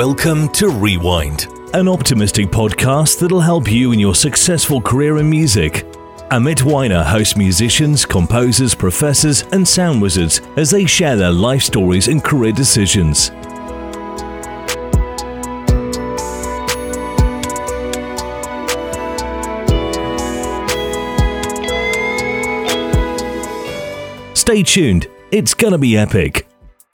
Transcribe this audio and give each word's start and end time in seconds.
Welcome 0.00 0.48
to 0.52 0.70
Rewind, 0.70 1.46
an 1.74 1.86
optimistic 1.86 2.46
podcast 2.46 3.18
that'll 3.20 3.38
help 3.38 3.70
you 3.70 3.92
in 3.92 3.98
your 3.98 4.14
successful 4.14 4.80
career 4.80 5.18
in 5.18 5.28
music. 5.28 5.84
Amit 6.30 6.62
Weiner 6.62 7.02
hosts 7.02 7.36
musicians, 7.36 8.06
composers, 8.06 8.74
professors, 8.74 9.42
and 9.52 9.68
sound 9.68 10.00
wizards 10.00 10.40
as 10.56 10.70
they 10.70 10.86
share 10.86 11.16
their 11.16 11.30
life 11.30 11.62
stories 11.62 12.08
and 12.08 12.24
career 12.24 12.50
decisions. 12.50 13.26
Stay 24.32 24.62
tuned, 24.62 25.08
it's 25.30 25.52
gonna 25.52 25.76
be 25.76 25.98
epic. 25.98 26.49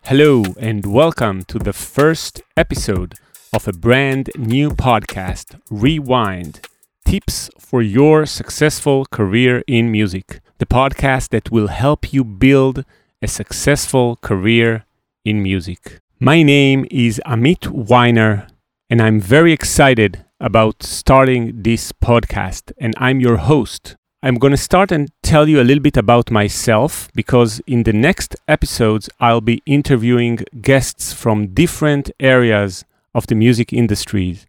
Hello, 0.09 0.45
and 0.61 0.87
welcome 0.87 1.43
to 1.47 1.59
the 1.59 1.73
first 1.73 2.41
episode 2.57 3.15
of 3.53 3.67
a 3.67 3.73
brand 3.73 4.31
new 4.39 4.71
podcast, 4.71 5.61
Rewind 5.69 6.61
Tips 7.05 7.51
for 7.59 7.83
Your 7.83 8.25
Successful 8.25 9.05
Career 9.07 9.65
in 9.67 9.91
Music. 9.91 10.39
The 10.59 10.67
podcast 10.67 11.31
that 11.31 11.51
will 11.51 11.67
help 11.67 12.13
you 12.13 12.23
build 12.23 12.85
a 13.21 13.27
successful 13.27 14.15
career 14.23 14.85
in 15.25 15.43
music. 15.43 15.99
My 16.21 16.45
name 16.45 16.87
is 16.89 17.21
Amit 17.27 17.67
Weiner, 17.67 18.47
and 18.89 19.03
I'm 19.03 19.19
very 19.19 19.53
excited 19.53 20.25
about 20.39 20.85
starting 20.85 21.63
this 21.65 21.91
podcast, 21.91 22.71
and 22.79 22.95
I'm 22.99 23.19
your 23.19 23.39
host. 23.39 23.97
I'm 24.27 24.39
going 24.39 24.51
to 24.51 24.57
start 24.57 24.91
and 24.91 25.09
tell 25.23 25.49
you 25.49 25.61
a 25.61 25.63
little 25.63 25.81
bit 25.81 25.97
about 25.97 26.33
myself 26.33 27.09
because 27.15 27.61
in 27.69 27.85
the 27.85 27.93
next 27.93 28.35
episodes, 28.49 29.09
I'll 29.21 29.41
be 29.41 29.63
interviewing 29.67 30.41
guests 30.61 31.13
from 31.13 31.55
different 31.55 32.11
areas 32.19 32.85
of 33.15 33.29
the 33.29 33.37
music 33.37 33.73
industry, 33.73 34.41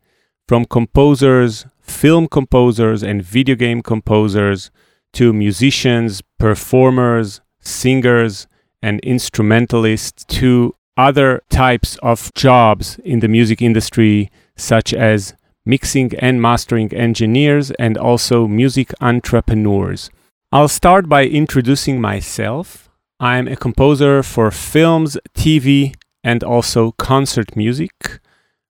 from 0.48 0.66
composers, 0.66 1.68
film 1.80 2.28
composers, 2.28 3.04
and 3.04 3.22
video 3.22 3.54
game 3.54 3.84
composers 3.84 4.72
to 5.14 5.32
musicians, 5.32 6.24
performers, 6.40 7.42
singers, 7.60 8.48
and 8.82 9.00
instrumentalists 9.02 10.26
to 10.40 10.74
other 10.98 11.44
types 11.52 11.98
of 11.98 12.34
jobs 12.34 12.98
in 13.06 13.20
the 13.20 13.28
music 13.28 13.62
industry, 13.62 14.32
such 14.56 14.92
as 14.92 15.36
mixing 15.68 16.16
and 16.16 16.42
mastering 16.42 16.94
engineers, 16.94 17.72
and 17.72 17.98
also 17.98 18.48
music 18.48 18.94
entrepreneurs. 19.02 20.10
I'll 20.52 20.70
start 20.70 21.10
by 21.10 21.26
introducing 21.26 22.00
myself. 22.00 22.90
I'm 23.20 23.48
a 23.48 23.56
composer 23.56 24.24
for 24.24 24.50
films, 24.50 25.18
TV, 25.36 25.94
and 26.24 26.44
also 26.44 26.94
concert 26.94 27.56
music. 27.56 28.20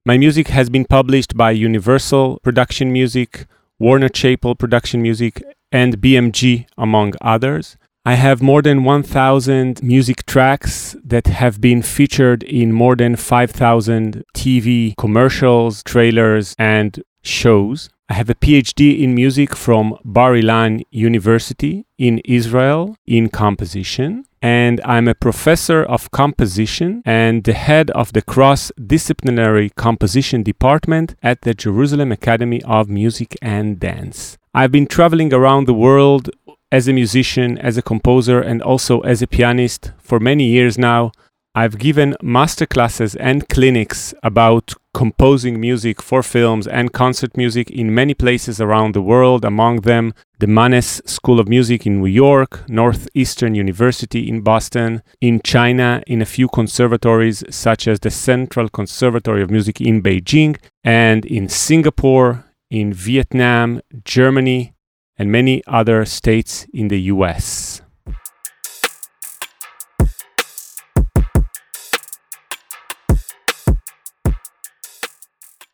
My 0.06 0.17
music 0.17 0.48
has 0.48 0.70
been 0.70 0.86
published 0.86 1.38
by 1.38 1.52
Universal 1.52 2.39
Production 2.42 2.92
Music, 2.92 3.45
Warner 3.78 4.09
Chappell 4.09 4.56
Production 4.56 5.02
Music, 5.02 5.44
and 5.72 6.00
BMG, 6.02 6.66
among 6.78 7.14
others. 7.22 7.78
I 8.08 8.13
have 8.13 8.41
more 8.41 8.61
than 8.61 8.86
1,000 8.86 9.83
music 9.83 10.25
tracks 10.25 10.95
that 11.03 11.27
have 11.27 11.59
been 11.59 11.81
featured 11.81 12.41
in 12.41 12.72
more 12.72 12.95
than 12.95 13.17
5,000 13.17 14.23
TV 14.33 14.95
commercials, 14.95 15.83
trailers, 15.83 16.55
and 16.58 17.03
shows. 17.22 17.89
I 18.08 18.14
have 18.14 18.30
a 18.30 18.36
PhD 18.36 19.02
in 19.02 19.14
music 19.14 19.58
from 19.58 19.97
Bar 20.05 20.36
Ilan 20.36 20.83
University 20.89 21.86
in 21.97 22.19
Israel 22.19 22.95
in 23.05 23.27
composition. 23.27 24.23
And 24.42 24.80
I'm 24.86 25.09
a 25.09 25.16
professor 25.16 25.83
of 25.83 26.11
composition 26.11 27.02
and 27.05 27.44
the 27.44 27.52
head 27.52 27.92
of 27.92 28.14
the 28.14 28.21
cross 28.21 28.71
disciplinary 28.95 29.71
composition 29.71 30.43
department 30.43 31.15
at 31.21 31.42
the 31.42 31.53
Jerusalem 31.53 32.14
Academy 32.14 32.61
of 32.64 32.87
Music 32.87 33.36
and 33.42 33.82
Dance. 33.82 34.37
I've 34.53 34.71
been 34.71 34.87
traveling 34.87 35.33
around 35.36 35.67
the 35.67 35.73
world 35.73 36.32
as 36.72 36.88
a 36.88 36.94
musician, 36.94 37.58
as 37.58 37.78
a 37.78 37.82
composer, 37.82 38.42
and 38.42 38.61
also 38.61 39.02
as 39.02 39.22
a 39.22 39.28
pianist 39.28 39.92
for 39.98 40.20
many 40.20 40.45
years 40.45 40.78
now. 40.78 41.11
I've 41.55 41.80
given 41.80 42.16
masterclasses 42.22 43.17
and 43.20 43.50
clinics 43.50 44.14
about 44.22 44.76
composing 44.94 45.60
music 45.60 46.04
for 46.04 46.22
films 46.22 46.67
and 46.67 46.94
concert 46.94 47.36
music 47.36 47.72
in 47.72 47.95
many 47.95 48.14
places 48.14 48.61
around 48.61 48.94
the 48.94 49.02
world, 49.02 49.44
among 49.44 49.82
them 49.82 50.14
the 50.38 50.45
Mannes 50.45 51.02
School 51.06 51.39
of 51.39 51.48
Music 51.48 51.88
in 51.88 52.00
New 52.00 52.06
York, 52.06 52.64
Northeastern 52.70 53.56
University 53.56 54.30
in 54.30 54.42
Boston, 54.42 55.02
in 55.20 55.42
China, 55.44 56.04
in 56.06 56.22
a 56.22 56.26
few 56.26 56.48
conservatories 56.48 57.44
such 57.50 57.88
as 57.88 58.02
the 58.02 58.11
Central 58.11 58.70
Conservatory 58.70 59.42
of 59.42 59.50
Music 59.50 59.82
in 59.82 60.04
Beijing, 60.04 60.60
and 60.83 61.26
in 61.26 61.50
Singapore, 61.50 62.45
in 62.70 62.94
Vietnam, 62.94 63.82
Germany, 64.04 64.73
and 65.17 65.32
many 65.32 65.61
other 65.67 66.05
states 66.05 66.67
in 66.73 66.88
the 66.88 67.02
US. 67.14 67.82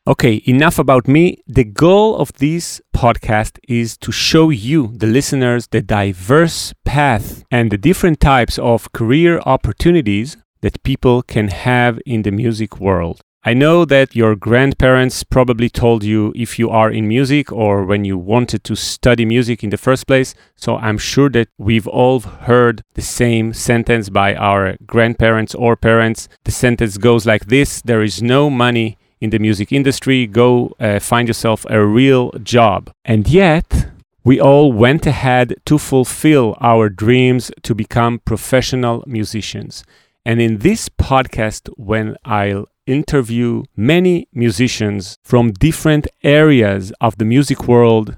Okay, 0.06 0.42
enough 0.46 0.80
about 0.80 1.08
me. 1.08 1.38
The 1.48 1.64
goal 1.64 2.18
of 2.18 2.34
this 2.34 2.82
podcast 2.94 3.58
is 3.70 3.98
to 4.00 4.12
show 4.12 4.50
you, 4.50 4.92
the 4.98 5.08
listeners, 5.08 5.68
the 5.68 5.82
diverse 5.82 6.74
path 6.84 7.46
and 7.50 7.72
the 7.72 7.78
different 7.78 8.20
types 8.20 8.60
of 8.60 8.92
career 8.92 9.40
opportunities 9.46 10.36
that 10.62 10.84
people 10.84 11.22
can 11.22 11.48
have 11.48 12.00
in 12.06 12.24
the 12.24 12.32
music 12.32 12.82
world. 12.82 13.22
I 13.46 13.54
know 13.54 13.84
that 13.84 14.16
your 14.16 14.38
grandparents 14.38 15.22
probably 15.24 15.70
told 15.70 16.02
you 16.06 16.32
if 16.34 16.58
you 16.58 16.70
are 16.70 16.90
in 16.90 17.10
music 17.10 17.52
or 17.52 17.84
when 17.84 18.06
you 18.06 18.18
wanted 18.18 18.64
to 18.64 18.76
study 18.78 19.26
music 19.26 19.66
in 19.66 19.70
the 19.70 19.78
first 19.78 20.08
place. 20.08 20.34
So 20.56 20.78
I'm 20.78 20.98
sure 20.98 21.30
that 21.32 21.50
we've 21.58 21.88
all 21.88 22.22
heard 22.22 22.84
the 22.94 23.02
same 23.02 23.52
sentence 23.52 24.08
by 24.08 24.34
our 24.36 24.78
grandparents 24.86 25.54
or 25.56 25.76
parents. 25.76 26.30
The 26.46 26.52
sentence 26.52 26.98
goes 26.98 27.26
like 27.26 27.48
this 27.48 27.82
There 27.82 28.02
is 28.02 28.24
no 28.24 28.50
money 28.50 28.98
in 29.20 29.32
the 29.32 29.40
music 29.40 29.74
industry. 29.74 30.26
Go 30.26 30.74
uh, 30.80 31.00
find 31.00 31.28
yourself 31.28 31.66
a 31.70 31.86
real 31.86 32.32
job. 32.44 32.92
And 33.04 33.28
yet, 33.28 33.90
we 34.24 34.40
all 34.40 34.72
went 34.72 35.06
ahead 35.06 35.56
to 35.66 35.78
fulfill 35.78 36.56
our 36.62 36.88
dreams 36.88 37.52
to 37.64 37.76
become 37.76 38.20
professional 38.20 39.04
musicians. 39.06 39.84
And 40.26 40.40
in 40.40 40.60
this 40.60 40.88
podcast, 40.88 41.68
when 41.76 42.16
I'll 42.24 42.70
interview 42.86 43.64
many 43.76 44.28
musicians 44.34 45.18
from 45.24 45.52
different 45.52 46.08
areas 46.24 46.92
of 47.00 47.18
the 47.18 47.26
music 47.26 47.68
world. 47.68 48.18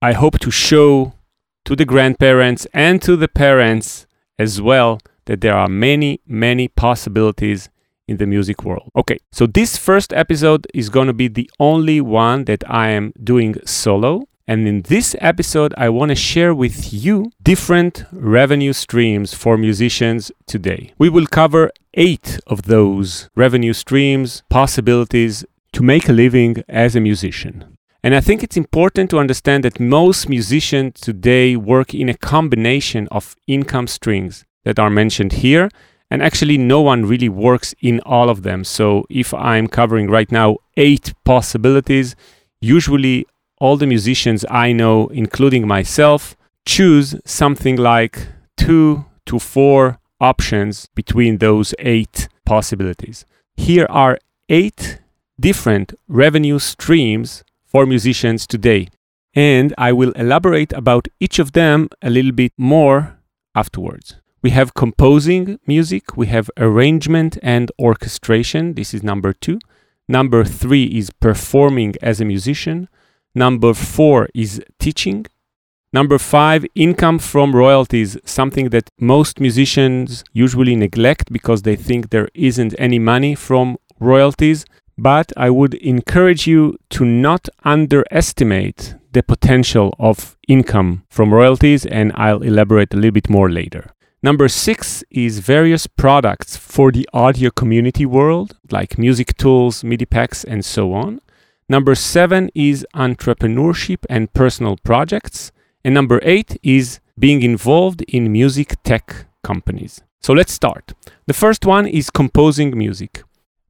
I 0.00 0.12
hope 0.12 0.38
to 0.40 0.50
show 0.50 1.14
to 1.64 1.76
the 1.76 1.84
grandparents 1.84 2.66
and 2.74 3.00
to 3.02 3.16
the 3.16 3.28
parents 3.28 4.06
as 4.38 4.60
well 4.60 4.98
that 5.26 5.40
there 5.40 5.54
are 5.54 5.68
many, 5.68 6.20
many 6.26 6.68
possibilities 6.68 7.68
in 8.08 8.16
the 8.16 8.26
music 8.26 8.64
world. 8.64 8.90
Okay, 8.96 9.18
so 9.30 9.46
this 9.46 9.76
first 9.76 10.12
episode 10.12 10.66
is 10.74 10.88
going 10.88 11.06
to 11.06 11.12
be 11.12 11.28
the 11.28 11.50
only 11.60 12.00
one 12.00 12.44
that 12.44 12.62
I 12.68 12.88
am 12.88 13.12
doing 13.22 13.56
solo. 13.64 14.24
And 14.46 14.66
in 14.66 14.82
this 14.82 15.14
episode, 15.20 15.72
I 15.76 15.88
want 15.88 16.08
to 16.08 16.16
share 16.16 16.52
with 16.54 16.92
you 16.92 17.30
different 17.42 18.04
revenue 18.12 18.72
streams 18.72 19.32
for 19.34 19.56
musicians 19.56 20.32
today. 20.46 20.92
We 20.98 21.08
will 21.08 21.26
cover 21.26 21.70
eight 21.94 22.40
of 22.46 22.62
those 22.62 23.30
revenue 23.36 23.72
streams, 23.72 24.42
possibilities 24.48 25.44
to 25.72 25.82
make 25.82 26.08
a 26.08 26.12
living 26.12 26.64
as 26.68 26.96
a 26.96 27.00
musician. 27.00 27.76
And 28.02 28.16
I 28.16 28.20
think 28.20 28.42
it's 28.42 28.56
important 28.56 29.10
to 29.10 29.18
understand 29.20 29.62
that 29.64 29.78
most 29.78 30.28
musicians 30.28 31.00
today 31.00 31.54
work 31.54 31.94
in 31.94 32.08
a 32.08 32.14
combination 32.14 33.06
of 33.12 33.36
income 33.46 33.86
streams 33.86 34.44
that 34.64 34.80
are 34.80 34.90
mentioned 34.90 35.34
here. 35.34 35.68
And 36.10 36.20
actually, 36.20 36.58
no 36.58 36.80
one 36.80 37.06
really 37.06 37.28
works 37.28 37.74
in 37.80 38.00
all 38.00 38.28
of 38.28 38.42
them. 38.42 38.64
So, 38.64 39.06
if 39.08 39.32
I'm 39.32 39.66
covering 39.66 40.10
right 40.10 40.30
now 40.30 40.58
eight 40.76 41.14
possibilities, 41.24 42.14
usually 42.60 43.26
all 43.62 43.76
the 43.76 43.86
musicians 43.86 44.44
I 44.50 44.72
know, 44.72 45.06
including 45.22 45.68
myself, 45.68 46.36
choose 46.66 47.14
something 47.24 47.76
like 47.76 48.26
two 48.56 49.04
to 49.26 49.38
four 49.38 50.00
options 50.20 50.88
between 50.96 51.38
those 51.38 51.72
eight 51.78 52.28
possibilities. 52.44 53.24
Here 53.54 53.86
are 53.88 54.18
eight 54.48 54.98
different 55.38 55.94
revenue 56.08 56.58
streams 56.58 57.44
for 57.64 57.86
musicians 57.86 58.48
today, 58.48 58.88
and 59.32 59.72
I 59.78 59.92
will 59.92 60.10
elaborate 60.12 60.72
about 60.72 61.06
each 61.20 61.38
of 61.38 61.52
them 61.52 61.88
a 62.02 62.10
little 62.10 62.32
bit 62.32 62.52
more 62.58 63.20
afterwards. 63.54 64.16
We 64.42 64.50
have 64.50 64.74
composing 64.74 65.60
music, 65.68 66.16
we 66.16 66.26
have 66.26 66.50
arrangement 66.56 67.38
and 67.44 67.70
orchestration. 67.78 68.74
This 68.74 68.92
is 68.92 69.04
number 69.04 69.32
two. 69.32 69.60
Number 70.08 70.42
three 70.42 70.86
is 70.86 71.10
performing 71.10 71.94
as 72.02 72.20
a 72.20 72.24
musician. 72.24 72.88
Number 73.34 73.74
four 73.74 74.28
is 74.34 74.60
teaching. 74.78 75.26
Number 75.92 76.18
five, 76.18 76.64
income 76.74 77.18
from 77.18 77.54
royalties, 77.54 78.16
something 78.24 78.70
that 78.70 78.88
most 78.98 79.40
musicians 79.40 80.24
usually 80.32 80.74
neglect 80.76 81.32
because 81.32 81.62
they 81.62 81.76
think 81.76 82.10
there 82.10 82.28
isn't 82.34 82.74
any 82.78 82.98
money 82.98 83.34
from 83.34 83.76
royalties. 84.00 84.64
but 84.98 85.32
I 85.36 85.50
would 85.50 85.74
encourage 85.74 86.46
you 86.46 86.76
to 86.90 87.04
not 87.04 87.48
underestimate 87.64 88.94
the 89.12 89.22
potential 89.22 89.94
of 89.98 90.36
income 90.48 91.04
from 91.08 91.32
royalties, 91.34 91.84
and 91.86 92.12
I'll 92.14 92.42
elaborate 92.42 92.94
a 92.94 92.96
little 92.96 93.12
bit 93.12 93.28
more 93.28 93.50
later. 93.50 93.90
Number 94.22 94.48
six 94.48 95.02
is 95.10 95.40
various 95.40 95.86
products 95.86 96.56
for 96.56 96.92
the 96.92 97.08
audio 97.12 97.50
community 97.50 98.06
world, 98.06 98.56
like 98.70 98.96
music 98.96 99.36
tools, 99.36 99.82
MIDI 99.82 100.06
packs, 100.06 100.44
and 100.44 100.64
so 100.64 100.92
on. 100.92 101.20
Number 101.68 101.94
seven 101.94 102.50
is 102.54 102.86
entrepreneurship 102.94 104.04
and 104.10 104.32
personal 104.32 104.76
projects. 104.84 105.52
And 105.84 105.94
number 105.94 106.20
eight 106.22 106.58
is 106.62 107.00
being 107.18 107.42
involved 107.42 108.02
in 108.02 108.32
music 108.32 108.76
tech 108.82 109.26
companies. 109.42 110.00
So 110.20 110.32
let's 110.32 110.52
start. 110.52 110.94
The 111.26 111.34
first 111.34 111.66
one 111.66 111.86
is 111.86 112.10
composing 112.10 112.76
music. 112.76 113.22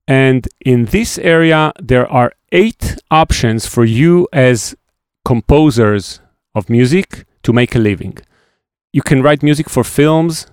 And 0.06 0.46
in 0.60 0.86
this 0.86 1.18
area, 1.18 1.72
there 1.80 2.10
are 2.10 2.32
eight 2.50 2.96
options 3.10 3.66
for 3.66 3.84
you 3.84 4.28
as 4.32 4.74
composers 5.24 6.20
of 6.54 6.68
music 6.68 7.24
to 7.44 7.52
make 7.52 7.74
a 7.74 7.78
living. 7.78 8.18
You 8.92 9.02
can 9.02 9.22
write 9.22 9.42
music 9.42 9.70
for 9.70 9.84
films, 9.84 10.46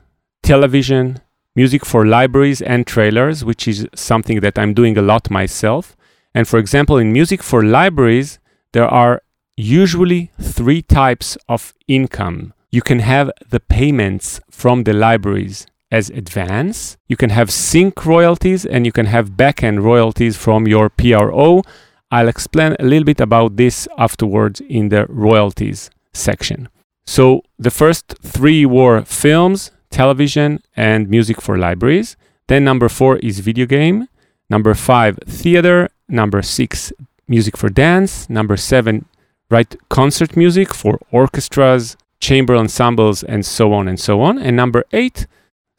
television, 0.44 1.20
music 1.56 1.86
for 1.86 2.06
libraries 2.06 2.62
and 2.62 2.88
trailers, 2.88 3.44
which 3.44 3.68
is 3.68 3.86
something 3.96 4.40
that 4.40 4.58
I'm 4.58 4.74
doing 4.74 4.98
a 4.98 5.02
lot 5.02 5.30
myself. 5.30 5.98
And 6.34 6.48
for 6.48 6.60
example, 6.60 6.98
in 6.98 7.12
music 7.12 7.42
for 7.42 7.64
libraries, 7.64 8.40
there 8.74 8.88
are 8.88 9.22
usually 9.58 10.32
three 10.40 10.82
types 10.82 11.38
of 11.48 11.74
income. 11.88 12.54
You 12.72 12.82
can 12.82 13.00
have 13.00 13.32
the 13.50 13.60
payments 13.60 14.40
from 14.50 14.84
the 14.84 14.94
libraries 14.94 15.66
as 15.92 16.10
advance, 16.12 16.98
you 17.08 17.18
can 17.18 17.32
have 17.32 17.50
sync 17.52 18.06
royalties, 18.06 18.66
and 18.66 18.86
you 18.86 18.92
can 18.92 19.08
have 19.08 19.32
backend 19.32 19.82
royalties 19.82 20.38
from 20.38 20.68
your 20.68 20.90
PRO. 20.90 21.64
I'll 22.12 22.28
explain 22.28 22.76
a 22.80 22.84
little 22.84 23.06
bit 23.06 23.20
about 23.20 23.58
this 23.58 23.88
afterwards 23.98 24.62
in 24.62 24.90
the 24.90 25.06
royalties 25.08 25.90
section. 26.14 26.70
So 27.06 27.42
the 27.58 27.72
first 27.72 28.16
three 28.22 28.66
were 28.66 29.02
films, 29.04 29.72
television, 29.90 30.62
and 30.76 31.10
music 31.10 31.42
for 31.42 31.58
libraries. 31.58 32.16
Then 32.48 32.64
number 32.64 32.90
four 32.90 33.18
is 33.18 33.40
video 33.40 33.66
game. 33.66 34.08
Number 34.50 34.74
five, 34.74 35.20
theater. 35.28 35.90
Number 36.08 36.42
six, 36.42 36.92
music 37.28 37.56
for 37.56 37.70
dance. 37.70 38.30
Number 38.30 38.58
seven, 38.58 39.06
write 39.50 39.76
concert 39.90 40.36
music 40.36 40.74
for 40.74 41.00
orchestras, 41.12 41.96
chamber 42.20 42.56
ensembles, 42.56 43.24
and 43.24 43.46
so 43.46 43.74
on 43.74 43.88
and 43.88 44.00
so 44.00 44.22
on. 44.22 44.38
And 44.40 44.56
number 44.56 44.84
eight, 44.92 45.28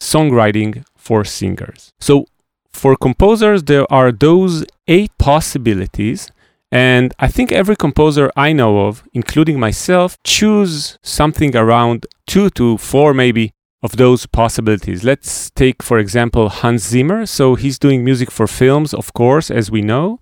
songwriting 0.00 0.84
for 0.96 1.24
singers. 1.24 1.92
So 2.00 2.26
for 2.72 2.96
composers, 2.96 3.64
there 3.64 3.90
are 3.92 4.12
those 4.12 4.64
eight 4.86 5.10
possibilities 5.18 6.30
and 6.72 7.12
I 7.18 7.26
think 7.26 7.50
every 7.50 7.74
composer 7.74 8.30
I 8.36 8.52
know 8.52 8.86
of, 8.86 9.02
including 9.12 9.58
myself, 9.58 10.16
choose 10.22 10.98
something 11.02 11.56
around 11.56 12.06
two 12.26 12.48
to 12.50 12.78
four 12.78 13.12
maybe 13.12 13.52
of 13.82 13.96
those 13.96 14.26
possibilities. 14.26 15.04
Let's 15.04 15.50
take, 15.50 15.82
for 15.82 15.98
example, 15.98 16.48
Hans 16.48 16.86
Zimmer. 16.86 17.26
So 17.26 17.54
he's 17.54 17.78
doing 17.78 18.04
music 18.04 18.30
for 18.30 18.46
films, 18.46 18.92
of 18.92 19.12
course, 19.14 19.50
as 19.50 19.70
we 19.70 19.82
know. 19.82 20.20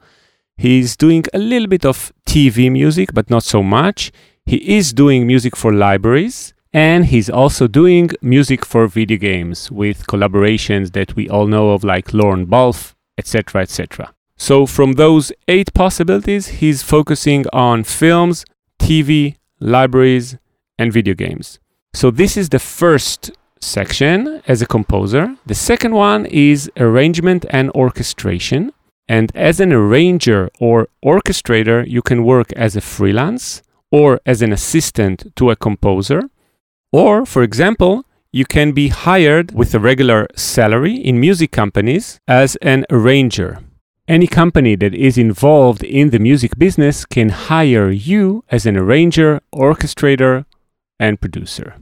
He's 0.57 0.97
doing 0.97 1.25
a 1.33 1.39
little 1.39 1.69
bit 1.69 1.85
of 1.85 2.13
TV 2.27 2.71
music, 2.71 3.11
but 3.13 3.31
not 3.31 3.43
so 3.43 3.63
much. 3.63 4.13
He 4.45 4.77
is 4.77 4.93
doing 4.93 5.27
music 5.27 5.57
for 5.57 5.73
libraries. 5.73 6.55
And 6.73 7.07
he's 7.07 7.31
also 7.31 7.67
doing 7.67 8.11
music 8.21 8.65
for 8.65 8.87
video 8.87 9.17
games 9.17 9.71
with 9.71 10.07
collaborations 10.07 10.93
that 10.93 11.17
we 11.17 11.29
all 11.29 11.47
know 11.47 11.71
of, 11.71 11.83
like 11.83 12.13
Lorne 12.13 12.45
Balfe, 12.45 12.95
etc., 13.17 13.63
etc. 13.63 14.13
So, 14.37 14.67
from 14.67 14.93
those 14.93 15.33
eight 15.49 15.73
possibilities, 15.73 16.49
he's 16.61 16.83
focusing 16.83 17.47
on 17.53 17.85
films, 17.85 18.45
TV, 18.79 19.37
libraries, 19.59 20.37
and 20.79 20.93
video 20.93 21.15
games. 21.15 21.59
So, 21.95 22.11
this 22.11 22.37
is 22.37 22.51
the 22.51 22.59
first 22.59 23.31
section 23.61 24.43
as 24.47 24.63
a 24.63 24.67
composer. 24.67 25.37
The 25.47 25.55
second 25.55 25.95
one 25.95 26.27
is 26.27 26.71
arrangement 26.77 27.47
and 27.51 27.71
orchestration. 27.71 28.73
And 29.09 29.33
as 29.35 29.61
an 29.61 29.73
arranger 29.73 30.51
or 30.61 30.89
orchestrator, 31.05 31.89
you 31.89 32.03
can 32.03 32.25
work 32.25 32.53
as 32.53 32.77
a 32.77 32.81
freelance 32.81 33.63
or 33.91 34.21
as 34.27 34.43
an 34.43 34.53
assistant 34.53 35.35
to 35.37 35.51
a 35.51 35.57
composer. 35.57 36.23
Or, 36.93 37.25
for 37.25 37.43
example, 37.43 38.05
you 38.31 38.45
can 38.45 38.73
be 38.73 38.89
hired 38.89 39.53
with 39.53 39.75
a 39.75 39.81
regular 39.81 40.27
salary 40.37 40.95
in 40.95 41.19
music 41.19 41.51
companies 41.51 42.21
as 42.29 42.57
an 42.57 42.85
arranger. 42.91 43.61
Any 44.07 44.27
company 44.27 44.75
that 44.77 44.95
is 44.95 45.19
involved 45.19 45.83
in 45.83 46.11
the 46.11 46.19
music 46.19 46.59
business 46.59 47.05
can 47.05 47.31
hire 47.31 47.91
you 47.91 48.45
as 48.51 48.67
an 48.67 48.77
arranger, 48.77 49.41
orchestrator, 49.55 50.45
and 50.99 51.21
producer. 51.21 51.77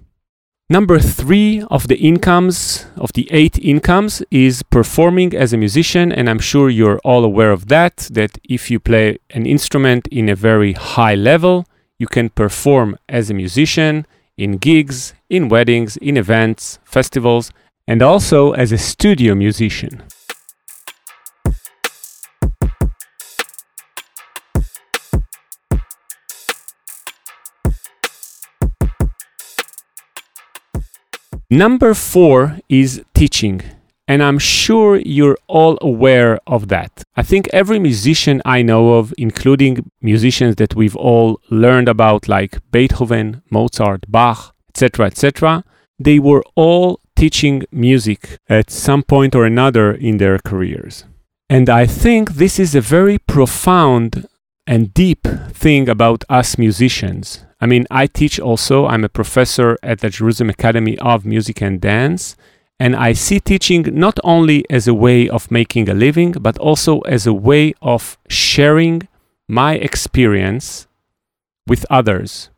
Number 0.68 0.98
three 0.98 1.62
of 1.70 1.86
the 1.86 1.94
incomes, 1.94 2.86
of 2.96 3.12
the 3.12 3.28
eight 3.30 3.56
incomes, 3.56 4.20
is 4.32 4.64
performing 4.64 5.32
as 5.32 5.52
a 5.52 5.56
musician. 5.56 6.10
And 6.10 6.28
I'm 6.28 6.40
sure 6.40 6.68
you're 6.68 6.98
all 7.04 7.24
aware 7.24 7.52
of 7.52 7.68
that, 7.68 8.08
that 8.10 8.38
if 8.42 8.68
you 8.68 8.80
play 8.80 9.18
an 9.30 9.46
instrument 9.46 10.08
in 10.08 10.28
a 10.28 10.34
very 10.34 10.72
high 10.72 11.14
level, 11.14 11.66
you 12.00 12.08
can 12.08 12.30
perform 12.30 12.98
as 13.08 13.30
a 13.30 13.34
musician 13.34 14.06
in 14.36 14.56
gigs, 14.56 15.14
in 15.30 15.48
weddings, 15.48 15.96
in 15.98 16.16
events, 16.16 16.80
festivals, 16.84 17.52
and 17.86 18.02
also 18.02 18.50
as 18.50 18.72
a 18.72 18.78
studio 18.78 19.36
musician. 19.36 20.02
Number 31.50 31.94
four 31.94 32.58
is 32.68 33.02
teaching. 33.14 33.62
And 34.08 34.22
I'm 34.22 34.38
sure 34.38 34.96
you're 34.96 35.38
all 35.48 35.78
aware 35.80 36.38
of 36.46 36.68
that. 36.68 37.02
I 37.16 37.22
think 37.22 37.48
every 37.52 37.78
musician 37.78 38.40
I 38.44 38.62
know 38.62 38.94
of, 38.94 39.12
including 39.18 39.90
musicians 40.00 40.56
that 40.56 40.76
we've 40.76 40.96
all 40.96 41.40
learned 41.50 41.88
about, 41.88 42.28
like 42.28 42.58
Beethoven, 42.70 43.42
Mozart, 43.50 44.04
Bach, 44.08 44.54
etc., 44.68 45.06
etc., 45.06 45.64
they 45.98 46.18
were 46.18 46.44
all 46.54 47.00
teaching 47.16 47.64
music 47.72 48.38
at 48.48 48.70
some 48.70 49.02
point 49.02 49.34
or 49.34 49.44
another 49.44 49.92
in 49.92 50.18
their 50.18 50.38
careers. 50.38 51.04
And 51.48 51.68
I 51.68 51.86
think 51.86 52.32
this 52.34 52.58
is 52.58 52.74
a 52.74 52.80
very 52.80 53.18
profound 53.18 54.28
and 54.66 54.92
deep 54.92 55.26
thing 55.52 55.88
about 55.88 56.24
us 56.28 56.58
musicians. 56.58 57.45
I 57.60 57.66
mean, 57.66 57.86
I 57.90 58.06
teach 58.06 58.38
also, 58.38 58.86
I'm 58.86 59.04
a 59.04 59.08
professor 59.08 59.78
at 59.82 60.00
the 60.00 60.10
Jerusalem 60.10 60.50
Academy 60.50 60.98
of 60.98 61.24
Music 61.24 61.62
and 61.62 61.80
Dance, 61.80 62.36
and 62.78 62.94
I 62.94 63.14
see 63.14 63.40
teaching 63.40 63.82
not 63.92 64.20
only 64.22 64.64
as 64.68 64.86
a 64.86 64.94
way 64.94 65.28
of 65.28 65.50
making 65.50 65.88
a 65.88 65.94
living, 65.94 66.32
but 66.32 66.58
also 66.58 67.00
as 67.00 67.26
a 67.26 67.32
way 67.32 67.72
of 67.80 68.18
sharing 68.28 69.08
my 69.48 69.74
experience 69.74 70.86
with 71.66 71.86
others. 71.88 72.50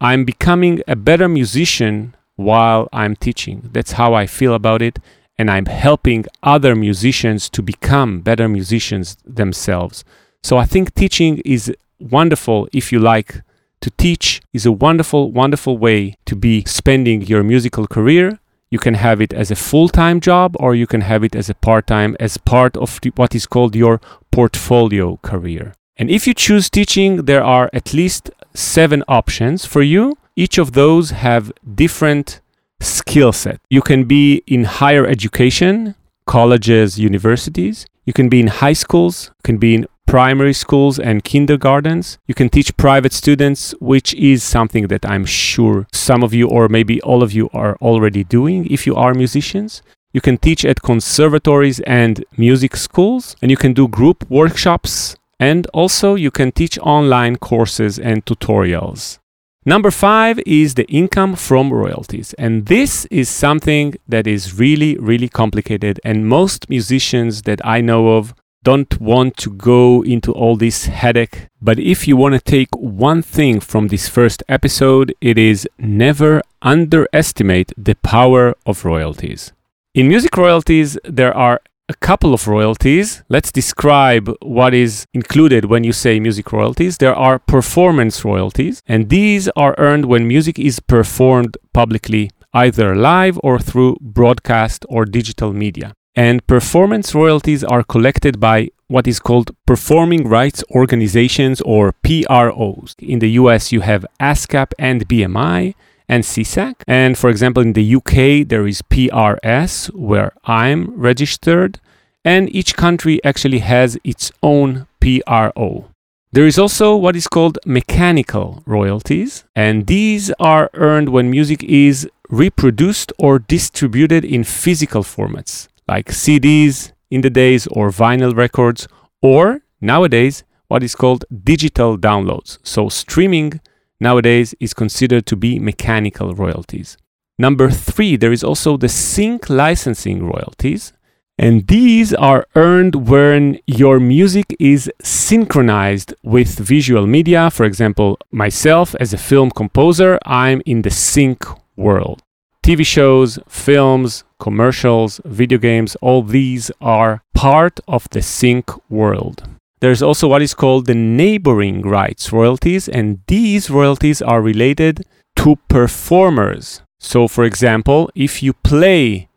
I'm 0.00 0.24
becoming 0.24 0.82
a 0.86 0.94
better 0.94 1.28
musician 1.28 2.14
while 2.36 2.88
I'm 2.92 3.16
teaching. 3.16 3.70
That's 3.72 3.92
how 3.92 4.14
I 4.14 4.26
feel 4.26 4.54
about 4.54 4.82
it. 4.82 4.98
And 5.36 5.50
I'm 5.50 5.66
helping 5.66 6.26
other 6.42 6.76
musicians 6.76 7.48
to 7.50 7.62
become 7.62 8.20
better 8.20 8.48
musicians 8.48 9.16
themselves. 9.24 10.04
So 10.42 10.56
I 10.58 10.64
think 10.64 10.94
teaching 10.94 11.38
is 11.44 11.74
wonderful 11.98 12.68
if 12.72 12.92
you 12.92 13.00
like 13.00 13.40
to 13.84 13.90
teach 13.90 14.40
is 14.54 14.64
a 14.64 14.72
wonderful, 14.72 15.30
wonderful 15.30 15.76
way 15.76 16.14
to 16.24 16.34
be 16.34 16.64
spending 16.64 17.20
your 17.22 17.42
musical 17.42 17.86
career. 17.86 18.38
You 18.70 18.78
can 18.78 18.94
have 18.94 19.20
it 19.20 19.32
as 19.34 19.50
a 19.50 19.62
full 19.68 19.88
time 19.90 20.20
job 20.20 20.56
or 20.58 20.74
you 20.74 20.86
can 20.86 21.02
have 21.02 21.22
it 21.22 21.36
as 21.36 21.50
a 21.50 21.54
part 21.54 21.86
time, 21.86 22.16
as 22.18 22.38
part 22.38 22.76
of 22.78 22.98
what 23.14 23.34
is 23.34 23.46
called 23.46 23.76
your 23.76 24.00
portfolio 24.32 25.18
career. 25.30 25.74
And 25.98 26.10
if 26.10 26.26
you 26.26 26.34
choose 26.34 26.70
teaching, 26.70 27.26
there 27.30 27.44
are 27.44 27.68
at 27.72 27.92
least 27.92 28.30
seven 28.54 29.04
options 29.06 29.66
for 29.66 29.82
you. 29.82 30.16
Each 30.34 30.56
of 30.58 30.72
those 30.72 31.10
have 31.10 31.52
different 31.74 32.40
skill 32.80 33.32
set. 33.32 33.60
You 33.68 33.82
can 33.82 34.04
be 34.04 34.42
in 34.46 34.64
higher 34.64 35.06
education, 35.06 35.94
colleges, 36.26 36.98
universities. 36.98 37.86
You 38.06 38.14
can 38.14 38.28
be 38.28 38.40
in 38.40 38.48
high 38.48 38.72
schools, 38.84 39.30
you 39.38 39.42
can 39.44 39.58
be 39.58 39.74
in 39.74 39.86
primary 40.06 40.52
schools 40.52 40.98
and 40.98 41.24
kindergartens. 41.24 42.18
You 42.26 42.34
can 42.34 42.48
teach 42.48 42.76
private 42.76 43.12
students, 43.12 43.74
which 43.80 44.14
is 44.14 44.42
something 44.42 44.88
that 44.88 45.04
I'm 45.04 45.24
sure 45.24 45.86
some 45.92 46.22
of 46.22 46.32
you, 46.32 46.48
or 46.48 46.68
maybe 46.68 47.00
all 47.02 47.22
of 47.22 47.32
you, 47.32 47.50
are 47.52 47.76
already 47.80 48.24
doing 48.24 48.66
if 48.70 48.86
you 48.86 48.94
are 48.94 49.14
musicians. 49.14 49.82
You 50.12 50.20
can 50.20 50.38
teach 50.38 50.64
at 50.64 50.82
conservatories 50.82 51.80
and 51.80 52.24
music 52.36 52.76
schools, 52.76 53.34
and 53.42 53.50
you 53.50 53.56
can 53.56 53.72
do 53.72 53.88
group 53.88 54.24
workshops, 54.30 55.16
and 55.40 55.66
also 55.74 56.14
you 56.14 56.30
can 56.30 56.52
teach 56.52 56.78
online 56.78 57.36
courses 57.36 57.98
and 57.98 58.24
tutorials. 58.24 59.18
Number 59.66 59.90
five 59.90 60.38
is 60.44 60.74
the 60.74 60.84
income 60.86 61.36
from 61.36 61.72
royalties. 61.72 62.34
And 62.34 62.66
this 62.66 63.06
is 63.06 63.30
something 63.30 63.94
that 64.06 64.26
is 64.26 64.58
really, 64.58 64.98
really 64.98 65.28
complicated. 65.28 66.00
And 66.04 66.28
most 66.28 66.68
musicians 66.68 67.42
that 67.42 67.64
I 67.64 67.80
know 67.80 68.16
of 68.18 68.34
don't 68.64 69.00
want 69.00 69.36
to 69.36 69.50
go 69.50 70.02
into 70.02 70.32
all 70.32 70.56
this 70.56 70.86
headache. 70.86 71.48
But 71.60 71.78
if 71.78 72.08
you 72.08 72.16
want 72.16 72.34
to 72.34 72.40
take 72.40 72.74
one 72.74 73.22
thing 73.22 73.60
from 73.60 73.88
this 73.88 74.08
first 74.08 74.42
episode, 74.48 75.14
it 75.20 75.38
is 75.38 75.68
never 75.78 76.42
underestimate 76.62 77.72
the 77.76 77.94
power 77.96 78.54
of 78.66 78.84
royalties. 78.84 79.52
In 79.94 80.08
music 80.08 80.36
royalties, 80.36 80.98
there 81.04 81.36
are 81.36 81.60
a 81.88 81.94
couple 81.94 82.32
of 82.32 82.48
royalties. 82.48 83.22
Let's 83.28 83.52
describe 83.52 84.34
what 84.40 84.72
is 84.72 85.06
included 85.12 85.66
when 85.66 85.84
you 85.84 85.92
say 85.92 86.18
music 86.18 86.50
royalties. 86.50 86.96
There 86.98 87.14
are 87.14 87.38
performance 87.38 88.24
royalties, 88.24 88.82
and 88.86 89.10
these 89.10 89.48
are 89.50 89.74
earned 89.76 90.06
when 90.06 90.26
music 90.26 90.58
is 90.58 90.80
performed 90.80 91.58
publicly, 91.74 92.30
either 92.54 92.96
live 92.96 93.38
or 93.42 93.58
through 93.58 93.98
broadcast 94.00 94.86
or 94.88 95.04
digital 95.04 95.52
media. 95.52 95.92
And 96.16 96.46
performance 96.46 97.14
royalties 97.14 97.64
are 97.64 97.82
collected 97.82 98.38
by 98.38 98.70
what 98.86 99.08
is 99.08 99.18
called 99.18 99.50
performing 99.66 100.28
rights 100.28 100.62
organizations 100.70 101.60
or 101.62 101.92
PROs. 102.04 102.94
In 102.98 103.18
the 103.18 103.30
US, 103.30 103.72
you 103.72 103.80
have 103.80 104.06
ASCAP 104.20 104.72
and 104.78 105.08
BMI 105.08 105.74
and 106.08 106.22
SESAC. 106.22 106.82
And 106.86 107.18
for 107.18 107.30
example, 107.30 107.62
in 107.62 107.72
the 107.72 107.94
UK, 107.96 108.46
there 108.46 108.66
is 108.66 108.82
PRS, 108.82 109.92
where 109.94 110.32
I'm 110.44 110.94
registered, 110.98 111.80
and 112.24 112.54
each 112.54 112.76
country 112.76 113.22
actually 113.24 113.60
has 113.60 113.98
its 114.04 114.30
own 114.42 114.86
PRO. 115.00 115.86
There 116.32 116.46
is 116.46 116.58
also 116.58 116.96
what 116.96 117.16
is 117.16 117.28
called 117.28 117.58
mechanical 117.64 118.62
royalties, 118.66 119.44
and 119.54 119.86
these 119.86 120.32
are 120.40 120.68
earned 120.74 121.10
when 121.10 121.30
music 121.30 121.62
is 121.62 122.08
reproduced 122.28 123.12
or 123.18 123.38
distributed 123.38 124.24
in 124.24 124.42
physical 124.42 125.04
formats, 125.04 125.68
like 125.86 126.08
CDs 126.08 126.92
in 127.10 127.20
the 127.20 127.30
days 127.30 127.66
or 127.68 127.90
vinyl 127.90 128.36
records, 128.36 128.88
or 129.22 129.62
nowadays, 129.80 130.44
what 130.68 130.82
is 130.82 130.94
called 130.94 131.24
digital 131.44 131.96
downloads. 131.96 132.58
So, 132.62 132.88
streaming 132.88 133.60
nowadays 134.00 134.54
is 134.60 134.74
considered 134.74 135.26
to 135.26 135.36
be 135.36 135.58
mechanical 135.58 136.34
royalties. 136.34 136.96
Number 137.38 137.70
three, 137.70 138.16
there 138.16 138.32
is 138.32 138.44
also 138.44 138.76
the 138.76 138.88
sync 138.88 139.50
licensing 139.50 140.24
royalties. 140.24 140.92
And 141.36 141.66
these 141.66 142.14
are 142.14 142.46
earned 142.54 143.08
when 143.08 143.58
your 143.66 143.98
music 143.98 144.54
is 144.60 144.90
synchronized 145.02 146.14
with 146.22 146.58
visual 146.58 147.08
media. 147.08 147.50
For 147.50 147.64
example, 147.64 148.18
myself 148.30 148.94
as 149.00 149.12
a 149.12 149.18
film 149.18 149.50
composer, 149.50 150.20
I'm 150.24 150.62
in 150.64 150.82
the 150.82 150.90
sync 150.90 151.44
world. 151.76 152.23
TV 152.64 152.86
shows, 152.86 153.38
films, 153.46 154.24
commercials, 154.38 155.20
video 155.26 155.58
games, 155.58 155.96
all 155.96 156.22
these 156.22 156.70
are 156.80 157.22
part 157.34 157.78
of 157.86 158.08
the 158.08 158.22
sync 158.22 158.70
world. 158.90 159.46
There's 159.80 160.02
also 160.02 160.28
what 160.28 160.40
is 160.40 160.54
called 160.54 160.86
the 160.86 160.94
neighboring 160.94 161.82
rights 161.82 162.32
royalties, 162.32 162.88
and 162.88 163.20
these 163.26 163.68
royalties 163.68 164.22
are 164.22 164.40
related 164.40 165.04
to 165.36 165.56
performers. 165.68 166.80
So, 166.98 167.28
for 167.28 167.44
example, 167.44 168.10
if 168.14 168.42
you 168.42 168.54
play 168.54 169.28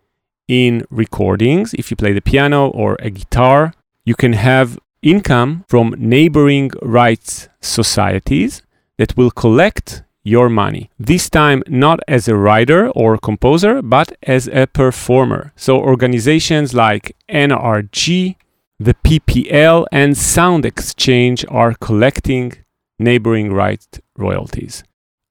in 0.47 0.85
recordings, 0.89 1.73
if 1.73 1.91
you 1.91 1.97
play 1.97 2.13
the 2.13 2.21
piano 2.21 2.69
or 2.69 2.95
a 2.99 3.09
guitar, 3.09 3.73
you 4.05 4.15
can 4.15 4.31
have 4.31 4.79
income 5.01 5.65
from 5.67 5.95
neighboring 5.97 6.71
rights 6.81 7.49
societies 7.59 8.61
that 8.97 9.17
will 9.17 9.31
collect 9.31 10.03
your 10.27 10.49
money. 10.49 10.89
This 10.99 11.29
time, 11.29 11.63
not 11.67 11.99
as 12.07 12.27
a 12.27 12.35
writer 12.35 12.89
or 12.89 13.17
composer, 13.17 13.81
but 13.81 14.09
as 14.23 14.47
a 14.47 14.67
performer. 14.67 15.53
So, 15.55 15.77
organizations 15.79 16.73
like 16.73 17.15
NRG, 17.29 18.35
the 18.79 18.95
PPL 19.05 19.85
and 19.91 20.17
Sound 20.17 20.65
Exchange 20.65 21.45
are 21.49 21.73
collecting 21.87 22.53
neighboring 22.99 23.53
right 23.53 23.85
royalties. 24.17 24.83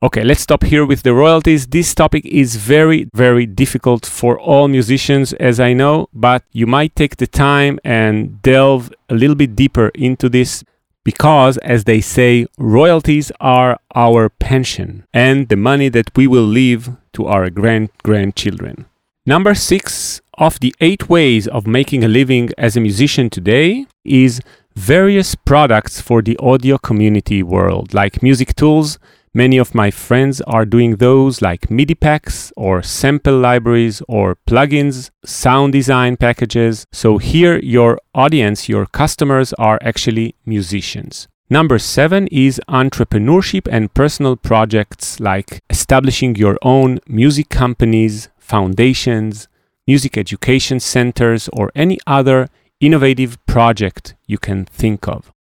Okay, 0.03 0.25
let's 0.25 0.43
stop 0.43 0.63
here 0.63 0.85
with 0.85 1.03
the 1.03 1.15
royalties. 1.15 1.67
This 1.69 1.95
topic 1.95 2.25
is 2.27 2.57
very, 2.57 3.09
very 3.15 3.47
difficult 3.47 4.05
for 4.07 4.39
all 4.39 4.69
musicians, 4.69 5.33
as 5.35 5.59
I 5.59 5.73
know, 5.73 6.09
but 6.13 6.43
you 6.53 6.67
might 6.67 6.95
take 6.95 7.17
the 7.17 7.27
time 7.27 7.79
and 7.83 8.41
delve 8.43 8.93
a 9.09 9.15
little 9.15 9.37
bit 9.37 9.57
deeper 9.57 9.89
into 9.95 10.29
this 10.29 10.65
because, 11.07 11.57
as 11.59 11.85
they 11.85 12.01
say, 12.01 12.49
royalties 12.59 13.31
are 13.39 13.79
our 13.95 14.29
pension 14.29 15.07
and 15.15 15.49
the 15.49 15.55
money 15.71 15.89
that 15.89 16.11
we 16.17 16.27
will 16.27 16.49
leave 16.61 16.91
to 17.13 17.27
our 17.27 17.49
grand 17.49 17.91
grandchildren. 18.03 18.87
Number 19.25 19.55
six 19.55 20.21
of 20.37 20.59
the 20.59 20.75
eight 20.81 21.09
ways 21.09 21.47
of 21.47 21.65
making 21.65 22.03
a 22.03 22.09
living 22.09 22.51
as 22.59 22.77
a 22.77 22.81
musician 22.81 23.31
today 23.31 23.87
is 24.05 24.41
various 24.75 25.37
products 25.37 26.01
for 26.01 26.23
the 26.23 26.37
audio 26.39 26.77
community 26.77 27.41
world, 27.41 27.95
like 27.95 28.21
music 28.21 28.57
tools. 28.57 28.99
Many 29.37 29.59
of 29.59 29.75
my 29.75 29.91
friends 29.91 30.41
are 30.47 30.65
doing 30.65 30.97
those 30.97 31.43
like 31.43 31.71
MIDI 31.71 31.95
packs 31.95 32.55
or 32.57 32.83
sample 32.83 33.37
libraries 33.37 34.01
or 34.09 34.39
plugins, 34.47 35.11
sound 35.27 35.75
design 35.75 36.17
packages. 36.17 36.87
So 36.91 37.19
here 37.19 37.59
your 37.59 38.01
audience, 38.15 38.67
your 38.67 38.87
customers 38.87 39.53
are 39.59 39.79
actually 39.83 40.37
musicians. 40.47 41.29
Number 41.51 41.79
seven 41.79 42.29
is 42.29 42.63
entrepreneurship 42.67 43.69
and 43.71 43.93
personal 43.93 44.37
projects 44.37 45.21
like 45.21 45.61
establishing 45.69 46.37
your 46.37 46.57
own 46.63 47.01
music 47.07 47.51
companies, 47.51 48.31
foundations, 48.39 49.49
music 49.87 50.17
education 50.17 50.81
centers, 50.81 51.51
or 51.53 51.71
any 51.75 51.99
other 52.07 52.49
innovative 52.81 53.37
project 53.45 54.15
you 54.27 54.39
can 54.39 54.65
think 54.65 55.07
of. 55.07 55.31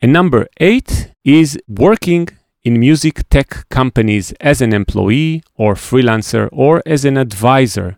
And 0.00 0.12
number 0.12 0.46
eight 0.60 1.10
is 1.24 1.58
working 1.66 2.28
in 2.66 2.80
music 2.80 3.22
tech 3.30 3.68
companies 3.68 4.32
as 4.40 4.60
an 4.60 4.72
employee 4.72 5.40
or 5.54 5.76
freelancer 5.76 6.48
or 6.50 6.82
as 6.84 7.04
an 7.04 7.16
advisor. 7.16 7.96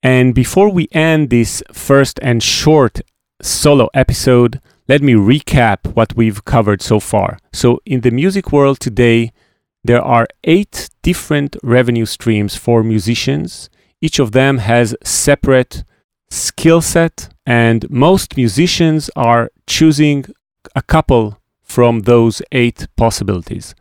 And 0.00 0.32
before 0.32 0.70
we 0.70 0.86
end 0.92 1.30
this 1.30 1.60
first 1.72 2.20
and 2.22 2.40
short 2.40 3.00
solo 3.42 3.90
episode, 3.94 4.60
let 4.86 5.02
me 5.02 5.14
recap 5.14 5.96
what 5.96 6.14
we've 6.14 6.44
covered 6.44 6.82
so 6.82 7.00
far. 7.00 7.38
So, 7.52 7.80
in 7.84 8.02
the 8.02 8.12
music 8.12 8.52
world 8.52 8.78
today, 8.78 9.32
there 9.82 10.02
are 10.02 10.26
eight 10.44 10.90
different 11.02 11.56
revenue 11.62 12.06
streams 12.06 12.56
for 12.56 12.82
musicians. 12.82 13.70
Each 14.00 14.18
of 14.18 14.32
them 14.32 14.58
has 14.58 14.94
separate 15.02 15.84
skill 16.30 16.80
set, 16.80 17.28
and 17.46 17.88
most 17.90 18.36
musicians 18.36 19.10
are 19.16 19.50
choosing 19.66 20.26
a 20.74 20.82
couple 20.82 21.38
from 21.62 22.00
those 22.00 22.42
eight 22.52 22.86
possibilities. 22.96 23.74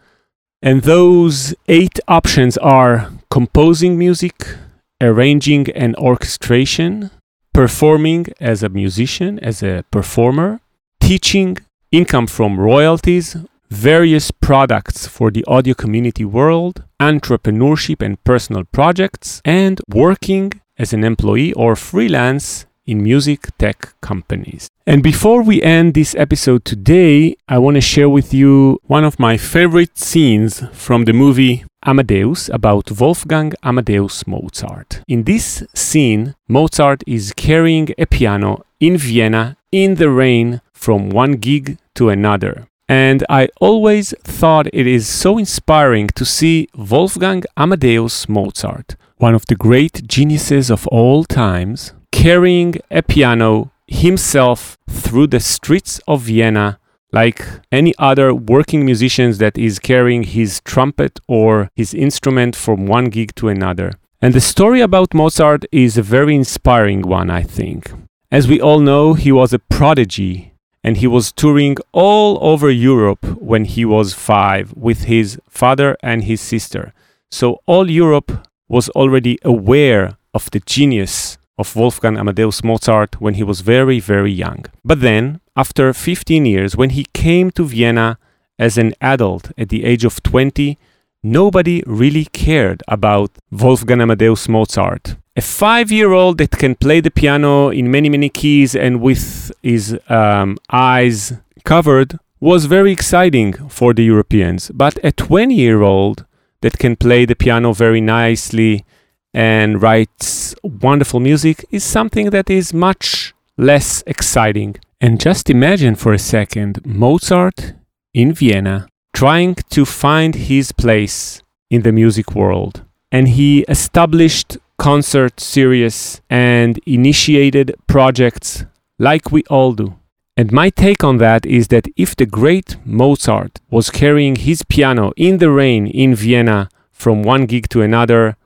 And 0.62 0.82
those 0.84 1.53
eight 1.68 2.00
options 2.08 2.58
are 2.58 3.12
composing 3.29 3.98
music, 3.98 4.56
arranging 5.01 5.70
and 5.72 5.96
orchestration, 5.96 7.12
performing 7.53 8.27
as 8.39 8.62
a 8.63 8.70
musician, 8.70 9.39
as 9.39 9.63
a 9.63 9.84
performer, 9.91 10.60
teaching, 11.00 11.58
income 11.91 12.27
from 12.27 12.60
royalties, 12.60 13.38
various 13.70 14.32
products 14.32 15.08
for 15.08 15.32
the 15.32 15.46
audio 15.46 15.74
community 15.74 16.26
world, 16.26 16.84
entrepreneurship 17.00 18.02
and 18.02 18.24
personal 18.24 18.64
projects, 18.66 19.42
and 19.46 19.80
working 19.88 20.52
as 20.78 20.94
an 20.94 21.04
employee 21.04 21.54
or 21.54 21.76
freelance 21.76 22.66
in 22.86 23.04
music 23.04 23.56
tech 23.60 23.94
companies. 24.02 24.68
And 24.88 25.04
before 25.04 25.44
we 25.44 25.62
end 25.62 25.94
this 25.94 26.16
episode 26.16 26.66
today, 26.66 27.36
I 27.48 27.60
want 27.60 27.76
to 27.76 27.82
share 27.82 28.10
with 28.10 28.34
you 28.34 28.80
one 28.84 29.04
of 29.04 29.20
my 29.20 29.38
favorite 29.38 29.98
scenes 29.98 30.64
from 30.74 31.06
the 31.06 31.14
movie 31.14 31.64
Amadeus 31.86 32.50
about 32.50 33.00
Wolfgang 33.00 33.54
Amadeus 33.62 34.26
Mozart. 34.26 35.02
In 35.08 35.24
this 35.24 35.64
scene, 35.76 36.36
Mozart 36.48 37.04
is 37.06 37.34
carrying 37.34 37.90
a 37.98 38.08
piano 38.08 38.66
in 38.80 38.98
Vienna 38.98 39.56
in 39.72 39.96
the 39.96 40.10
rain 40.10 40.62
from 40.74 41.12
one 41.12 41.34
gig 41.34 41.78
to 41.94 42.10
another. 42.10 42.68
And 42.89 43.24
I 43.29 43.50
always 43.62 44.15
thought 44.24 44.67
it 44.74 44.88
is 44.88 45.08
so 45.08 45.38
inspiring 45.38 46.08
to 46.15 46.25
see 46.25 46.67
Wolfgang 46.75 47.43
Amadeus 47.55 48.27
Mozart, 48.27 48.96
one 49.17 49.36
of 49.36 49.46
the 49.46 49.55
great 49.55 50.08
geniuses 50.08 50.72
of 50.72 50.88
all 50.88 51.24
times, 51.24 51.93
carrying 52.12 52.75
a 52.89 53.03
piano 53.03 53.72
himself 53.88 54.77
through 54.89 55.27
the 55.27 55.39
streets 55.39 56.01
of 56.08 56.24
Vienna 56.24 56.79
like 57.12 57.46
any 57.72 57.93
other 57.98 58.34
working 58.34 58.86
musicians 58.86 59.39
that 59.39 59.58
is 59.58 59.79
carrying 59.79 60.24
his 60.24 60.62
trumpet 60.62 61.19
or 61.27 61.69
his 61.75 61.93
instrument 61.93 62.55
from 62.55 62.86
one 62.86 63.05
gig 63.05 63.34
to 63.36 63.50
another. 63.50 63.93
And 64.22 64.34
the 64.34 64.41
story 64.41 64.81
about 64.81 65.13
Mozart 65.13 65.65
is 65.72 65.98
a 65.98 66.03
very 66.03 66.36
inspiring 66.36 67.01
one, 67.01 67.29
I 67.29 67.43
think. 67.43 67.91
As 68.31 68.48
we 68.48 68.62
all 68.62 68.79
know, 68.79 69.13
he 69.13 69.31
was 69.31 69.53
a 69.53 69.60
prodigy, 69.60 70.49
and 70.83 70.98
he 70.98 71.07
was 71.07 71.31
touring 71.31 71.77
all 71.91 72.38
over 72.41 72.69
Europe 72.69 73.25
when 73.39 73.65
he 73.65 73.83
was 73.86 74.13
five 74.13 74.74
with 74.75 75.03
his 75.03 75.39
father 75.50 75.98
and 76.01 76.24
his 76.24 76.41
sister. 76.41 76.93
So 77.31 77.62
all 77.65 77.89
Europe 77.89 78.48
was 78.67 78.89
already 78.89 79.38
aware 79.43 80.17
of 80.33 80.50
the 80.51 80.62
genius 80.62 81.38
of 81.57 81.75
Wolfgang 81.75 82.17
Amadeus 82.17 82.63
Mozart 82.63 83.19
when 83.19 83.33
he 83.33 83.43
was 83.43 83.62
very, 83.62 84.00
very 84.00 84.31
young. 84.31 84.65
But 84.86 85.01
then, 85.01 85.41
after 85.55 85.93
15 85.93 86.45
years, 86.45 86.77
when 86.77 86.91
he 86.91 87.05
came 87.13 87.51
to 87.51 87.65
Vienna 87.65 88.17
as 88.57 88.77
an 88.77 88.93
adult 89.01 89.51
at 89.57 89.69
the 89.69 89.83
age 89.83 90.05
of 90.05 90.24
20, 90.24 90.77
nobody 91.24 91.84
really 91.86 92.26
cared 92.26 92.84
about 92.88 93.32
Wolfgang 93.52 94.02
Amadeus 94.02 94.48
Mozart. 94.48 95.16
A 95.36 95.42
five 95.42 95.92
year 95.92 96.12
old 96.12 96.38
that 96.40 96.52
can 96.52 96.76
play 96.76 97.00
the 97.02 97.12
piano 97.12 97.70
in 97.70 97.92
many, 97.92 98.10
many 98.10 98.30
keys 98.30 98.76
and 98.76 99.02
with 99.02 99.52
his 99.64 99.98
um, 100.10 100.58
eyes 100.72 101.34
covered 101.64 102.20
was 102.40 102.66
very 102.66 102.92
exciting 102.92 103.54
for 103.70 103.94
the 103.94 104.04
Europeans. 104.04 104.72
But 104.74 104.98
a 105.04 105.12
20 105.12 105.54
year 105.56 105.82
old 105.82 106.26
that 106.62 106.78
can 106.78 106.96
play 106.96 107.26
the 107.26 107.36
piano 107.36 107.74
very 107.74 108.02
nicely 108.02 108.86
and 109.34 109.82
writes 109.82 110.56
wonderful 110.64 111.20
music 111.20 111.66
is 111.70 111.84
something 111.84 112.32
that 112.32 112.50
is 112.50 112.74
much 112.74 113.34
less 113.58 114.04
exciting. 114.08 114.76
And 115.02 115.20
just 115.20 115.50
imagine 115.50 115.96
for 115.96 116.14
a 116.14 116.20
second 116.20 116.86
Mozart 116.86 117.74
in 118.14 118.34
Vienna 118.34 118.88
trying 119.20 119.54
to 119.70 119.84
find 119.84 120.34
his 120.34 120.72
place 120.72 121.44
in 121.70 121.82
the 121.82 121.92
music 121.92 122.34
world. 122.36 122.86
And 123.12 123.28
he 123.28 123.66
established 123.68 124.58
concert 124.78 125.42
series 125.42 126.22
and 126.30 126.80
initiated 126.86 127.76
projects 127.86 128.64
like 128.98 129.30
we 129.30 129.44
all 129.50 129.74
do. 129.74 129.96
And 130.38 130.54
my 130.54 130.70
take 130.70 131.04
on 131.04 131.18
that 131.18 131.46
is 131.46 131.68
that 131.68 131.90
if 131.98 132.16
the 132.16 132.26
great 132.26 132.78
Mozart 132.86 133.60
was 133.70 133.90
carrying 133.90 134.38
his 134.38 134.64
piano 134.64 135.12
in 135.18 135.40
the 135.40 135.52
rain 135.52 135.86
in 135.86 136.16
Vienna 136.16 136.70
from 136.94 137.22
one 137.22 137.46
gig 137.46 137.68
to 137.72 137.82
another, 137.82 138.38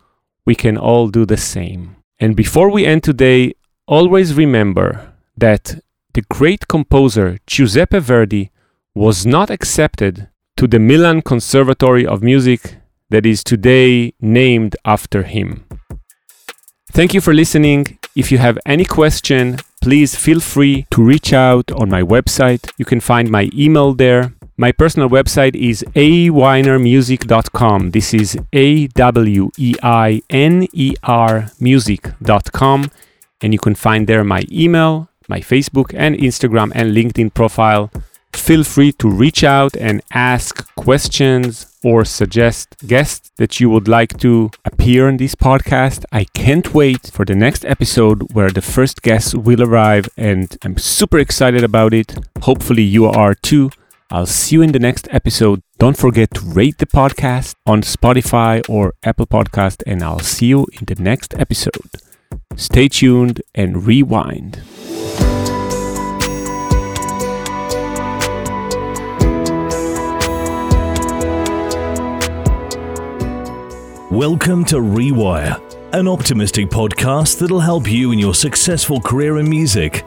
we 0.43 0.55
can 0.55 0.75
all 0.75 1.07
do 1.07 1.23
the 1.23 1.37
same. 1.37 1.97
And 2.19 2.35
before 2.35 2.71
we 2.71 2.87
end 2.87 3.03
today, 3.03 3.53
always 3.85 4.33
remember 4.33 5.13
that 5.37 5.83
the 6.15 6.23
great 6.31 6.67
composer 6.67 7.37
Giuseppe 7.45 7.99
Verdi 7.99 8.49
was 8.95 9.23
not 9.23 9.51
accepted 9.51 10.29
to 10.57 10.67
the 10.67 10.79
Milan 10.79 11.21
Conservatory 11.21 12.05
of 12.05 12.21
Music 12.21 12.77
that 13.09 13.25
is 13.25 13.43
today 13.43 14.13
named 14.21 14.75
after 14.85 15.23
him. 15.23 15.65
Thank 16.91 17.13
you 17.13 17.21
for 17.21 17.33
listening. 17.33 17.97
If 18.15 18.31
you 18.31 18.37
have 18.37 18.59
any 18.65 18.85
question, 18.85 19.57
please 19.81 20.15
feel 20.15 20.39
free 20.39 20.85
to 20.91 21.03
reach 21.03 21.33
out 21.33 21.71
on 21.71 21.89
my 21.89 22.03
website. 22.03 22.69
You 22.77 22.85
can 22.85 22.99
find 22.99 23.29
my 23.29 23.49
email 23.53 23.93
there. 23.93 24.33
My 24.57 24.71
personal 24.71 25.09
website 25.09 25.55
is 25.55 25.83
aweinermusic.com. 25.95 27.89
This 27.91 28.13
is 28.13 28.37
A 28.53 28.87
W 28.87 29.49
E 29.57 29.73
I 29.81 30.21
N 30.29 30.67
E 30.71 30.93
R 31.01 31.49
music.com. 31.59 32.91
And 33.41 33.53
you 33.53 33.59
can 33.59 33.73
find 33.73 34.05
there 34.05 34.23
my 34.23 34.43
email, 34.51 35.09
my 35.27 35.39
Facebook 35.39 35.93
and 35.95 36.15
Instagram 36.15 36.71
and 36.75 36.95
LinkedIn 36.95 37.33
profile. 37.33 37.91
Feel 38.35 38.63
free 38.63 38.91
to 38.93 39.09
reach 39.09 39.43
out 39.43 39.75
and 39.77 40.01
ask 40.11 40.67
questions 40.75 41.67
or 41.83 42.03
suggest 42.05 42.75
guests 42.87 43.31
that 43.37 43.59
you 43.59 43.69
would 43.69 43.87
like 43.87 44.17
to 44.19 44.49
appear 44.65 45.07
on 45.07 45.17
this 45.17 45.35
podcast. 45.35 46.03
I 46.11 46.25
can't 46.33 46.73
wait 46.73 47.09
for 47.13 47.25
the 47.25 47.35
next 47.35 47.65
episode 47.65 48.33
where 48.33 48.49
the 48.49 48.61
first 48.61 49.01
guest 49.01 49.35
will 49.35 49.61
arrive, 49.63 50.09
and 50.17 50.57
I'm 50.63 50.77
super 50.77 51.19
excited 51.19 51.63
about 51.63 51.93
it. 51.93 52.17
Hopefully, 52.41 52.83
you 52.83 53.05
are 53.05 53.33
too. 53.33 53.69
I'll 54.11 54.25
see 54.25 54.57
you 54.57 54.61
in 54.61 54.71
the 54.71 54.79
next 54.79 55.07
episode. 55.11 55.61
Don't 55.79 55.97
forget 55.97 56.31
to 56.35 56.41
rate 56.41 56.77
the 56.77 56.85
podcast 56.85 57.55
on 57.65 57.81
Spotify 57.81 58.61
or 58.69 58.93
Apple 59.03 59.25
Podcast, 59.25 59.83
and 59.87 60.03
I'll 60.03 60.19
see 60.19 60.47
you 60.47 60.67
in 60.79 60.85
the 60.85 61.01
next 61.01 61.33
episode. 61.39 61.89
Stay 62.55 62.87
tuned 62.87 63.41
and 63.55 63.85
rewind. 63.85 64.61
Welcome 74.13 74.63
to 74.65 74.79
Rewind, 74.79 75.59
an 75.91 76.07
optimistic 76.07 76.67
podcast 76.67 77.39
that'll 77.39 77.59
help 77.59 77.89
you 77.89 78.11
in 78.11 78.19
your 78.19 78.35
successful 78.35 79.01
career 79.01 79.39
in 79.39 79.49
music. 79.49 80.05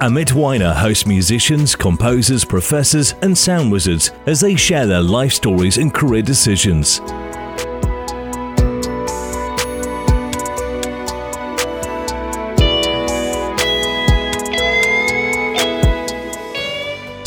Amit 0.00 0.32
Weiner 0.32 0.72
hosts 0.72 1.04
musicians, 1.04 1.74
composers, 1.74 2.44
professors, 2.44 3.16
and 3.22 3.36
sound 3.36 3.72
wizards 3.72 4.12
as 4.26 4.38
they 4.38 4.54
share 4.54 4.86
their 4.86 5.02
life 5.02 5.32
stories 5.32 5.78
and 5.78 5.92
career 5.92 6.22
decisions. 6.22 7.00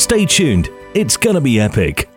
Stay 0.02 0.26
tuned, 0.26 0.70
it's 0.94 1.18
gonna 1.18 1.42
be 1.42 1.60
epic. 1.60 2.13